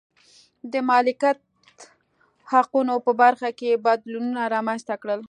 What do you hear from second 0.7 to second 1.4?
د مالکیت